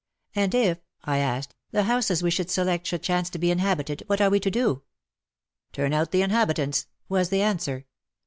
"And 0.35 0.55
if," 0.55 0.79
I 1.03 1.19
asked, 1.19 1.53
'* 1.63 1.71
the 1.73 1.83
houses 1.83 2.23
we 2.23 2.31
should 2.31 2.49
select 2.49 2.87
should 2.87 3.03
chance 3.03 3.29
to 3.29 3.37
be 3.37 3.51
inhabited— 3.51 4.01
what 4.07 4.19
are 4.19 4.31
we 4.31 4.39
to 4.39 4.49
do?" 4.49 4.81
"Turn 5.73 5.93
out 5.93 6.09
the 6.09 6.23
inhabitants," 6.23 6.87
was 7.07 7.29
the 7.29 7.43
answer. 7.43 7.85